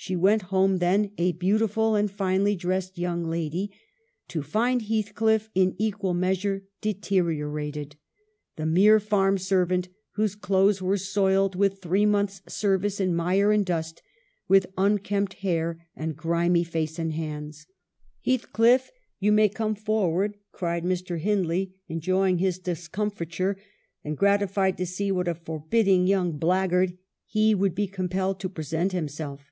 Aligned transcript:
She 0.00 0.14
went 0.14 0.42
home, 0.42 0.76
then, 0.78 1.10
a 1.18 1.32
beautiful 1.32 1.96
and 1.96 2.08
finely 2.08 2.54
dressed 2.54 2.98
young 2.98 3.24
lady, 3.24 3.72
to 4.28 4.42
find 4.44 4.82
Heathcliff 4.82 5.50
in 5.56 5.74
equal 5.76 6.14
measure 6.14 6.62
deteriorated; 6.80 7.96
the 8.54 8.64
mere 8.64 9.00
farm 9.00 9.38
servant, 9.38 9.88
whose 10.12 10.36
clothes 10.36 10.80
were 10.80 10.96
soiled 10.98 11.56
with 11.56 11.82
three 11.82 12.06
months' 12.06 12.42
service 12.46 13.00
in 13.00 13.12
mire 13.12 13.50
and 13.50 13.66
dust, 13.66 14.00
with 14.46 14.68
unkempt 14.78 15.34
hair 15.34 15.84
and 15.96 16.16
grimy 16.16 16.62
face 16.62 16.96
and 17.00 17.12
hands. 17.14 17.66
"* 18.06 18.24
Heathcliff, 18.24 18.92
you 19.18 19.32
may 19.32 19.48
come 19.48 19.74
forward,' 19.74 20.36
cried 20.52 20.84
Mr. 20.84 21.18
Hindley, 21.18 21.74
enjoying 21.88 22.38
his 22.38 22.60
discomfiture, 22.60 23.56
and 24.04 24.16
grati 24.16 24.48
fied 24.48 24.78
to 24.78 24.86
see 24.86 25.10
what 25.10 25.26
a 25.26 25.34
forbidding 25.34 26.06
young 26.06 26.38
blackguard 26.38 26.96
he 27.26 27.52
would 27.52 27.74
be 27.74 27.88
compelled 27.88 28.38
to 28.38 28.48
present 28.48 28.92
himself. 28.92 29.50